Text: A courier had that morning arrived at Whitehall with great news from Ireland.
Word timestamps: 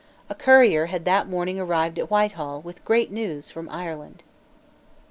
A 0.29 0.33
courier 0.33 0.87
had 0.87 1.05
that 1.05 1.29
morning 1.29 1.59
arrived 1.59 1.99
at 1.99 2.09
Whitehall 2.09 2.59
with 2.61 2.83
great 2.83 3.11
news 3.11 3.51
from 3.51 3.69
Ireland. 3.69 4.23